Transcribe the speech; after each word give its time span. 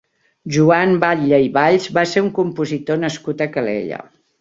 Joan 0.55 0.95
Batlle 1.03 1.39
i 1.49 1.53
Valls 1.59 1.87
va 1.99 2.07
ser 2.15 2.25
un 2.31 2.35
compositor 2.41 3.03
nascut 3.07 3.49
a 3.49 3.53
Calella. 3.59 4.07